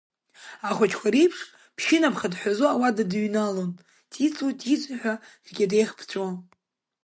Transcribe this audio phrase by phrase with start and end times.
[0.69, 1.39] Ахәыҷқәа реиԥш
[1.75, 3.71] ԥшьынаԥха дҳәазо ауада дааҩналон,
[4.11, 5.13] Ҵиҵу, ҵиҵу ҳәа
[5.47, 6.27] ркьатеиах ԥҵәо.